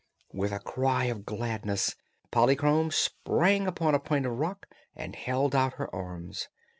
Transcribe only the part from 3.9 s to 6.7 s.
a point of rock and held out her arms.